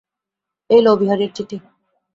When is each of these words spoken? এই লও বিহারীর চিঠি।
এই 0.69 0.81
লও 0.85 0.95
বিহারীর 1.01 1.31
চিঠি। 1.35 1.57